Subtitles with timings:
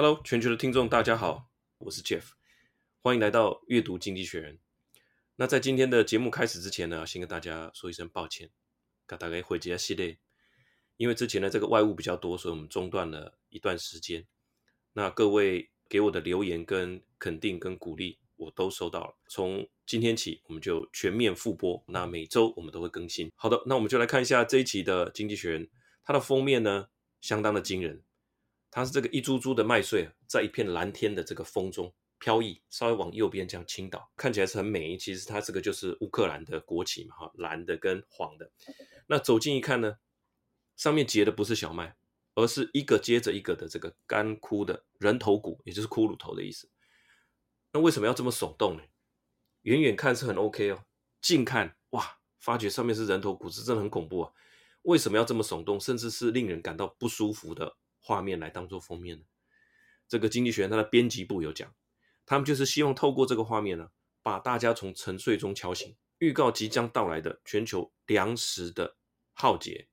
[0.00, 2.22] Hello，全球的听众大家好，我是 Jeff，
[3.02, 4.60] 欢迎来到阅读经济学人。
[5.34, 8.48] 那在今天的节目开始之前呢，先跟大家说一声抱歉，
[9.08, 10.16] 跟大家回结系列，
[10.98, 14.24] 因为之前的这个外务比较多，所以我们中断了一段时间。
[14.92, 19.16] 那各位给我的留言跟肯定跟鼓励，我都收到了。
[19.28, 23.32] 从今天起，我们就全面复播，那每周我们都会更新。
[23.34, 25.66] 好的，那我们就来看一下这一期的《经济学人》，
[26.04, 26.86] 它的封面呢，
[27.20, 28.04] 相当的惊人。
[28.70, 34.96] 它是这个一株株的麦穗，在一片蓝天的这个风中飘逸，稍微往右边这样倾倒，看起来是很美。
[34.96, 38.50] 其实它这个就是乌克兰的国旗嘛，哈，蓝的跟黄的。
[39.06, 39.96] 那走近一看呢，
[40.76, 41.96] 上面结的不是小麦，
[42.34, 46.68] 而是一个接着一个的这个干枯的人头骨，也就是骷髅头的意思。
[47.72, 48.82] 那为什么要这么耸动呢？
[49.62, 50.84] 远远看是很 OK 哦，
[51.20, 54.32] 近看哇，发觉上面是人头骨，是真的很恐怖啊。
[54.82, 57.76] 为什么要这么耸动，甚至是令人感到不舒服的？
[58.08, 59.26] 画面来当做封面的，
[60.08, 61.74] 这个经济学人他的编辑部有讲，
[62.24, 63.90] 他们就是希望透过这个画面呢，
[64.22, 68.96] 把大家从沉睡中敲醒，预告即将到来的全球粮食的
[69.34, 69.88] 浩劫。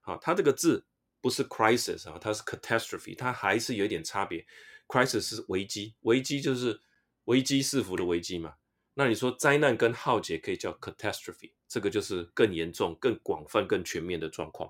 [0.00, 0.84] 好，它这个字
[1.20, 4.44] 不是 crisis 啊，它是 catastrophe，它还是有一点差别。
[4.88, 6.80] crisis 是危机，危机就是
[7.26, 8.56] 危机四伏的危机嘛。
[8.94, 14.68] 那你说灾难跟浩劫可以叫 catastrophe，这个就是更严重、更广泛、更全面的状况。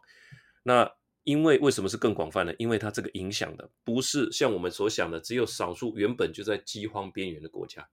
[0.63, 0.95] 那
[1.25, 2.53] 因为为什么是更广泛呢？
[2.59, 7.89] 因为它这个影响的不是像我们所想的只有少数原本就在饥荒边缘的国家，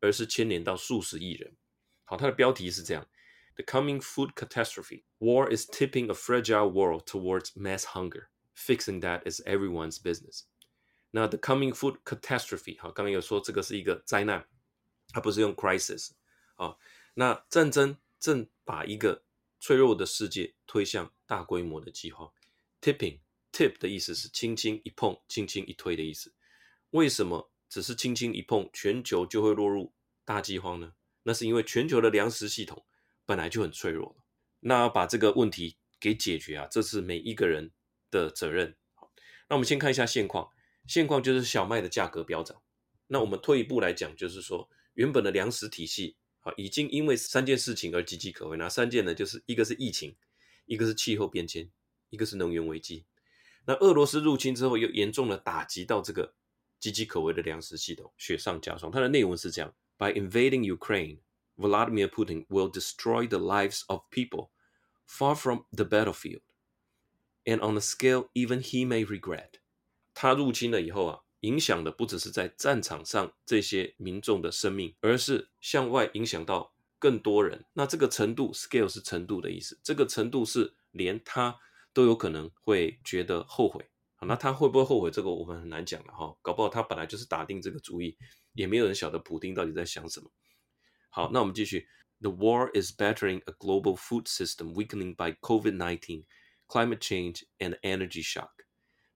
[0.00, 1.56] 而是牵连到数十亿人。
[2.04, 3.06] 好，它的标题是这样
[3.56, 5.02] ：The coming food catastrophe.
[5.18, 8.28] War is tipping a fragile world towards mass hunger.
[8.54, 10.44] Fixing that is everyone's business.
[11.10, 14.46] 那 The coming food catastrophe，好，刚刚有说这个是一个灾难，
[15.08, 16.12] 它不是用 crisis。
[16.54, 16.76] 啊，
[17.14, 19.24] 那战争正把一个
[19.60, 22.32] 脆弱的世界推向大规模的饥荒。
[22.80, 23.20] Tipping
[23.52, 26.34] tip 的意思是轻轻一碰、轻轻一推的意思。
[26.90, 29.92] 为什么只是轻轻一碰，全球就会落入
[30.24, 30.92] 大饥荒呢？
[31.24, 32.86] 那是因为全球的粮食系统
[33.24, 34.16] 本来就很脆弱。
[34.60, 37.72] 那要把这个问题给解决啊，这是每一个人
[38.10, 38.76] 的责任。
[38.94, 39.12] 好，
[39.48, 40.50] 那我们先看一下现况。
[40.86, 42.62] 现况就是小麦的价格飙涨。
[43.08, 48.56] 那我们退一步来讲，就是说原本的粮食体系啊，已经因为三件事情而岌岌可危。
[48.56, 49.12] 哪三件呢？
[49.12, 50.14] 就是一个是疫情，
[50.66, 51.68] 一个是气候变迁。
[52.08, 53.04] 一个是能源危机，
[53.66, 56.32] 那俄罗斯入侵之后又严重的打击到这个
[56.80, 58.92] 岌岌可危的粮食系统，雪上加霜。
[58.92, 61.18] 它的内容是这样：By invading Ukraine,
[61.56, 64.50] Vladimir Putin will destroy the lives of people
[65.04, 66.42] far from the battlefield,
[67.44, 69.54] and on a scale even he may regret。
[70.14, 77.64] 他入侵了以后啊，影响的不只是在战场上这些民众的生命，而是向外影响到更多人。
[77.72, 81.58] 那这个程度，scale 是程度的意思，这个程度是连他。
[81.96, 83.82] 都有可能会觉得后悔，
[84.16, 85.10] 好，那他会不会后悔？
[85.10, 88.18] 这个我们很难讲了哈，搞不好他本来就是打定这个主意，
[88.52, 90.30] 也没有人晓得普丁到底在想什么。
[91.08, 91.88] 好，那我们继续。
[92.20, 96.24] The war is battering a global food system weakening by COVID-19,
[96.68, 98.50] climate change and energy shock。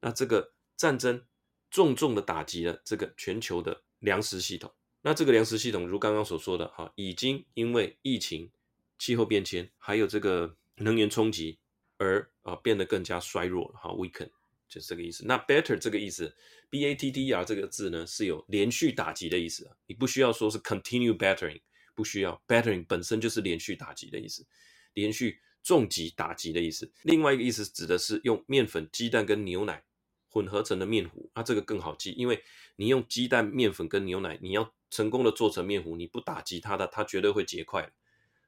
[0.00, 1.26] 那这个战争
[1.70, 4.72] 重重的打击了这个全球的粮食系统。
[5.02, 8.50] 那这个粮食系统，如刚刚所说的哈，已经因为疫情、
[8.98, 11.58] 气候变迁，还有这个能源冲击。
[12.02, 14.30] 而啊变得更加衰弱了哈，weaken
[14.66, 15.22] 就是这个意思。
[15.26, 16.34] 那 batter 这个意思
[16.70, 21.60] ，b a t t r 这个字呢是有连续打击的意思，你不需要说是 continue battering，
[21.94, 24.46] 不需要 battering 本身就是连续打击的意思，
[24.94, 26.90] 连续重击打击的意思。
[27.02, 29.84] 另外一个意思指的是用面粉、鸡蛋跟牛奶
[30.30, 32.42] 混合成的面糊，那这个更好记，因为
[32.76, 37.92] 你用鸡蛋、面粉跟牛奶，你要成功的做成面糊，你不打击它的，它绝对会结块，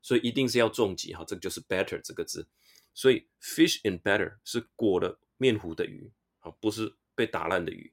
[0.01, 2.49] 所以一定是要重击哈，这个就是 batter 这个字。
[2.95, 7.93] 所以，fish in batter 是裹了面糊的鱼，好，不是被打烂的鱼。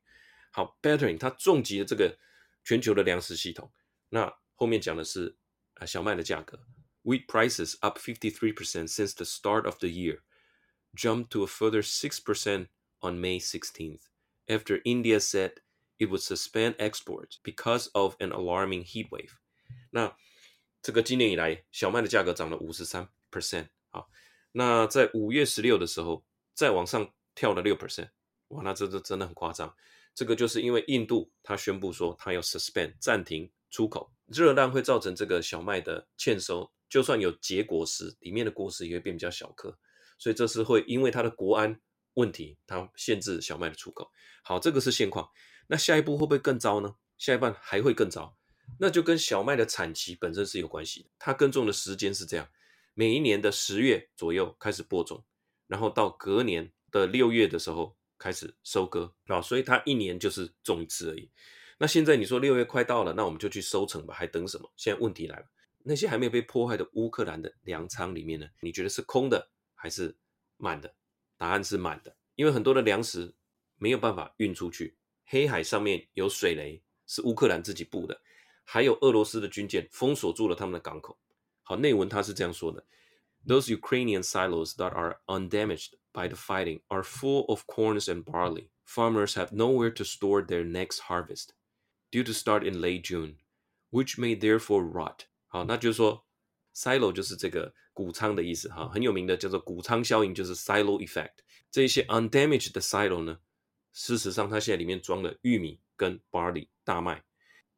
[0.52, 2.18] 好，battering 它重击了这个
[2.64, 3.72] 全球的粮食系统。
[4.10, 5.38] 那后面讲的是
[5.76, 6.60] 啊，小麦的价格
[7.04, 8.54] ，wheat prices up 53%
[8.88, 12.68] since the start of the year，jump to a further 6%
[13.02, 14.02] on May 16th,
[14.48, 15.54] after India said
[15.98, 19.32] it would suspend exports because of an alarming heat wave。
[19.92, 20.16] 那
[20.82, 24.10] 这个今年以来，小麦的价格涨了五十三 percent，好。
[24.52, 26.26] 那在五月十六的时候，
[26.56, 28.10] 再往上跳了六 percent，
[28.48, 29.76] 哇，那这这真的很夸张。
[30.16, 39.78] 这个就是因为印度它宣布说它要 suspend 暂停出口，热浪会造成这个小麦的欠收，就算有结果实，里面的果实也会变比较小颗，
[40.18, 41.80] 所以这是会因为它的国安
[42.16, 44.12] 问题，它限制小麦的出口。
[44.44, 45.30] 好，这个是现况。
[45.68, 46.96] 那下一步会不会更糟呢？
[47.18, 48.38] 下一半还会更糟，
[48.80, 52.50] 那就跟小麦的产期本身是有关系的，它耕种的时间是这样。
[52.94, 55.24] 每一年的十月左右开始播种，
[55.68, 61.30] 然后到隔年的六月的时候开始收割啊，所以它一年就是种一次而已。
[61.78, 64.70] 那现在你说六月快到了，那我们就去收成吧，还等什么？
[64.76, 65.46] 现在问题来了，
[65.84, 68.48] 那些还没有被破坏的乌克兰的粮仓里面呢？
[68.60, 70.18] 你觉得是空的还是
[70.58, 70.94] 满的？
[71.39, 73.35] 答案是满的，因为很多的粮食
[73.77, 74.97] 没有办法运出去。
[75.27, 78.21] 黑海上面有水雷，是乌克兰自己布的，
[78.65, 81.19] 还有俄罗斯的军舰封锁住了他们的港口。
[81.63, 82.85] 好，内文他是这样说的：
[83.47, 88.69] Those Ukrainian silos that are undamaged by the fighting are full of corns and barley.
[88.87, 91.51] Farmers have nowhere to store their next harvest.
[92.11, 93.37] Due to start in late June,
[93.91, 95.27] which may therefore rot。
[95.47, 96.27] 好，那就是说
[96.76, 101.34] ，silo 就是这个谷仓的意思哈，很有名的叫做谷仓效应，就是 silo effect。
[101.72, 103.40] 这一些 undamaged 的 silo 呢，
[103.94, 107.24] 事实上它现在里面装了玉米跟 barley 大麦。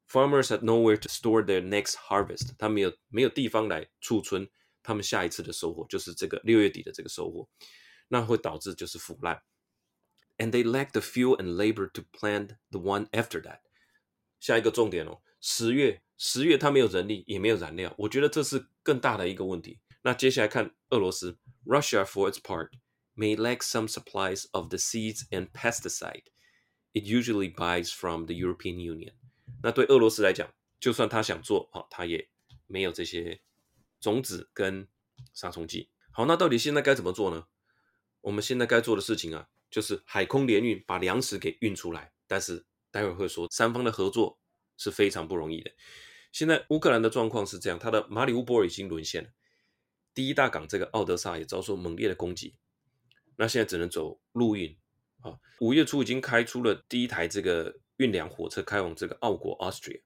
[0.07, 2.53] Farmers had nowhere to store their next harvest。
[2.57, 4.49] 他没有没有地方来储存
[4.83, 7.47] 他们下一次的收获，就是这个六月底的这个收获，
[8.09, 9.41] 那会导致就是腐烂。
[10.37, 13.59] And they lack the fuel and labor to plant the one after that。
[14.39, 19.79] 下一个重点哦，十月十月它没有人力也没有燃料，我觉得这是更大的一个问题。
[20.03, 22.69] 那接下来看俄罗斯，Russia for its part
[23.15, 26.25] may lack some supplies of the seeds and pesticide
[26.93, 29.13] it usually buys from the European Union。
[29.63, 30.47] 那对俄罗斯来讲，
[30.79, 32.29] 就算他想做，好，他也
[32.67, 33.41] 没有这些
[33.99, 34.87] 种子跟
[35.33, 35.89] 杀虫剂。
[36.11, 37.47] 好，那到底现在该怎么做呢？
[38.21, 42.67] 我们现在该做的事情啊，就是海空联运，把粮食给运出来，但是。
[42.93, 44.37] 待会会说，三方的合作
[44.75, 45.71] 是非常不容易的。
[46.31, 49.29] 现在乌克兰的状况是这样，他的马里乌波尔已经沦陷了，
[50.13, 52.55] 第一大港这个奥德萨也遭受猛烈的攻击，
[53.35, 54.77] 那现在只能走陆运
[55.21, 55.37] 啊。
[55.59, 60.01] 五月初已经开出了第一台这个运粮火车开往这个奥国 Austria，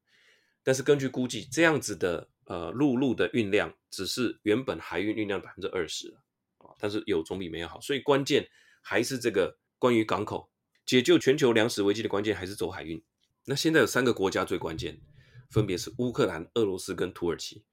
[0.63, 6.10] 但是根据估计，这样子的呃陆路的运量只是原本海运运量百分之二十
[6.57, 8.50] 啊，但是有总比没有好，所以关键
[8.81, 10.50] 还是这个关于港口。
[10.86, 13.04] 解救全球粮食危机的关键还是走海运。
[13.45, 15.01] 那现在有三个国家最关键，
[15.50, 17.63] 分别是乌克兰、俄罗斯跟土耳其。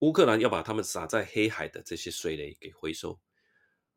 [0.00, 3.20] 乌克兰要把他们撒在黑海的这些水雷给回收，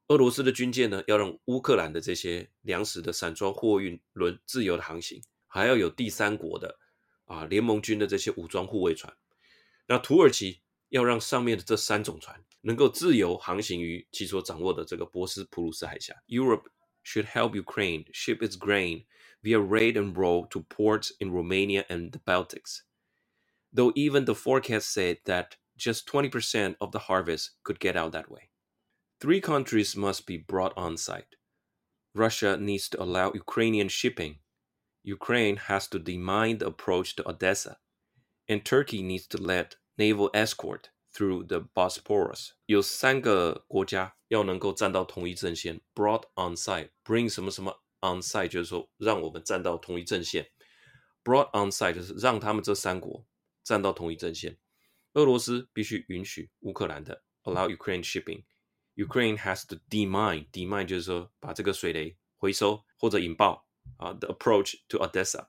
[0.07, 6.77] 俄罗斯的军舰呢，要让乌克兰的这些粮食的散装货运轮自由的航行，还要有第三国的
[7.25, 9.15] 啊联盟军的这些武装护卫船。
[9.87, 16.65] 那土耳其要让上面的这三种船能够自由航行于其所掌握的这个博斯普鲁斯海峡 （Europe）。
[17.07, 19.05] should help Ukraine ship its grain
[19.43, 22.79] via rail and road to ports in Romania and the Baltics.
[23.74, 28.30] Though even the forecast said that just 20% of the harvest could get out that
[28.30, 28.50] way.
[29.20, 31.36] Three countries must be brought on site.
[32.14, 34.40] Russia needs to allow Ukrainian shipping.
[35.02, 37.78] Ukraine has to demine the approach to Odessa.
[38.48, 45.80] And Turkey needs to let naval escort Through the Bosporus，有三个国家要能够站到同一阵线。
[45.92, 50.52] Brought on site，bring 什么什么 on site，就是说让我们站到同一阵线。
[51.24, 53.26] Brought on site 就是让他们这三国
[53.64, 54.58] 站到同一阵线。
[55.14, 63.66] 俄罗斯必须允许乌克兰的 allow Ukraine shipping。Ukraine has to demine，demine 就是说把这个水雷回收或者引爆
[63.96, 64.12] 啊。
[64.12, 65.48] Uh, the approach to Odessa。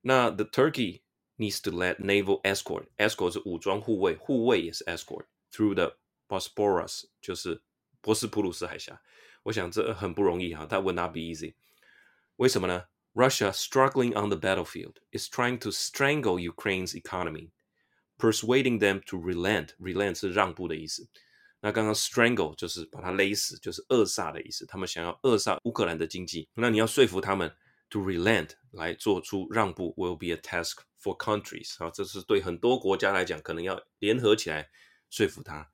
[0.00, 2.88] 那 the Turkey。Needs to let naval escort.
[2.96, 5.96] Escort 是武装护卫，护卫也是 escort through the
[6.26, 7.62] Bosporus，就是
[8.00, 9.00] 博斯普鲁斯海峡。
[9.44, 11.54] 我想这很不容易哈，它 would not be easy。
[12.38, 17.50] 为什么呢 ？Russia struggling on the battlefield is trying to strangle Ukraine's economy,
[18.18, 19.70] persuading them to relent.
[19.78, 21.08] Relent 是让步的意思。
[21.60, 24.64] 那刚刚 strangle 就是把它勒死，就是扼杀的意思。
[24.66, 27.52] 他们想要扼杀乌克兰的经济，那你要说服他们
[27.90, 34.68] to relent 来做出让步，will be a task。For countries 啊，这是对很多国家来讲，可能要联合起来
[35.08, 35.70] 说服他。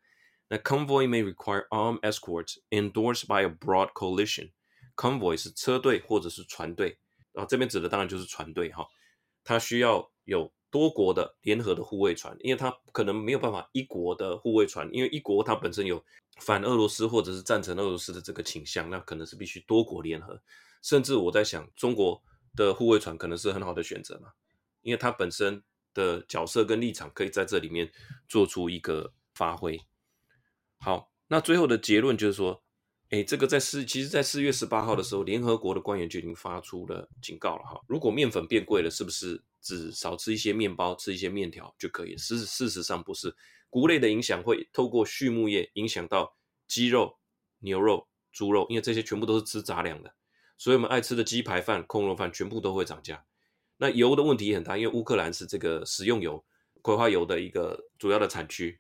[0.49, 6.99] 那 convoy may require armed escorts endorsed by a broad coalition。convoy 是车队或者是船队
[7.40, 8.86] 啊，这边指的当然就是船队哈。
[9.44, 16.04] 它需要有多国的联合的护卫船，因为它可能没有办法一国的护卫船，因为一国它本身有
[16.42, 20.40] 反俄罗斯或者是赞成俄罗斯的这个倾向，那可能是必须多国联合。
[20.82, 22.22] 甚至我在想，中国
[22.56, 24.34] 的护卫船可能是很好的选择嘛。
[24.82, 27.92] 因为他本身的角色跟立场可以在这里面
[28.28, 29.80] 做出一个发挥。
[30.78, 32.64] 好，那最后的结论就是说，
[33.10, 37.82] 诶，这个在四，其实，在四月十八号的时候，联合国的官员就已经发出了警告了哈。
[37.88, 42.16] 如果面粉变贵了，是不是只少吃一些面包，吃一些面条就可以？
[42.18, 43.36] 事事实上不是，
[43.68, 46.38] 谷类的影响会透过畜牧业影响到
[46.68, 47.18] 鸡肉、
[47.62, 50.14] 牛肉、猪肉，因为这些全部都是吃杂粮的，
[50.56, 53.26] 所以我们爱吃的鸡排饭、控肉饭全部都会涨价。
[53.78, 56.46] 那油的问题也很大，因为乌克兰是这个食用油、
[56.84, 58.80] 葵花油的一个主要的产区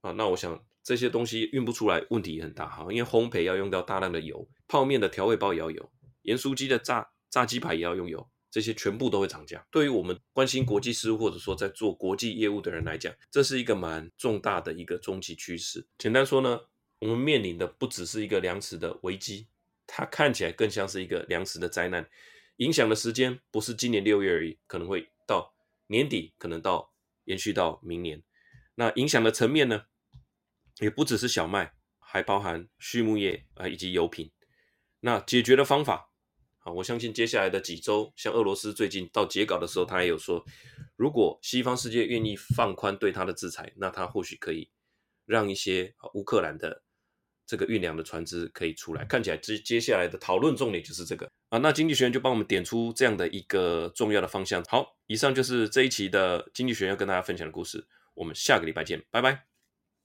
[0.00, 0.12] 啊。
[0.12, 2.82] 那我想这些东西运不出来，问题也很大哈。
[2.90, 5.90] 因为烘焙要用到大量的油，泡面的调味包也要有，
[6.22, 9.64] 盐酥鸡的炸炸鸡排也要用油，这些全部都会涨价。
[9.70, 15.86] 对于我们关心国际事务或者说在做国际业务的人来讲，这是一个蛮重大的一个终极趋势。
[15.98, 16.60] 简单说呢，
[16.98, 19.46] 我们面临的不只是一个粮食的危机，
[19.86, 22.08] 它看起来更像是一个粮食的灾难，
[22.56, 25.54] 影响的时间不是今年六月而已，可能会到
[25.86, 26.92] 年底，可能到
[27.24, 28.22] 延续到明年。
[28.74, 29.84] 那影响的层面呢，
[30.78, 34.30] 也不只是小麦，还包含畜牧业啊以及油品。
[35.00, 36.10] 那解决的方法，
[36.58, 40.44] 啊，我相信接下来的几周，像俄罗斯最近到截稿的时候，他也有说，
[40.96, 44.70] 如果西方世界愿意放宽对他的制裁，那他或许可以
[45.24, 46.82] 让一些乌克兰的
[47.46, 49.04] 这个运粮的船只可以出来。
[49.06, 51.58] 看起来接接下来的讨论重点就是这个啊。
[51.58, 54.62] 那经济学人就帮我们点出这样的一个重要的方向。
[54.64, 57.86] 好，以上就是这一期的经济学人要跟大家分享的故事。
[58.12, 59.49] 我们下个礼拜见，拜拜。